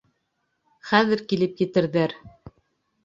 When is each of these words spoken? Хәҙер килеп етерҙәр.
Хәҙер 0.93 1.23
килеп 1.33 1.63
етерҙәр. 1.67 2.17